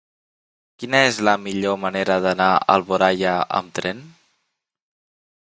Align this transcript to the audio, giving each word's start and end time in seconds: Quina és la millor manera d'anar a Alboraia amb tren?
Quina 0.83 1.01
és 1.09 1.19
la 1.29 1.35
millor 1.41 1.77
manera 1.81 2.15
d'anar 2.27 2.49
a 2.55 2.65
Alboraia 2.77 3.35
amb 3.61 3.79
tren? 3.83 4.03